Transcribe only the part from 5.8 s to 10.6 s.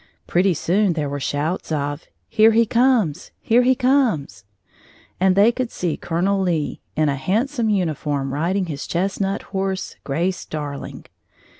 Colonel Lee, in a handsome uniform, riding his chestnut horse, Grace